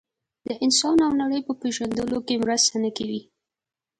د 0.47 0.49
انسان 0.65 0.97
او 1.05 1.11
نړۍ 1.21 1.41
په 1.47 1.53
پېژندلو 1.61 2.19
کې 2.27 2.41
مرسته 2.43 2.75
نه 2.83 2.89
کوي. 2.97 3.21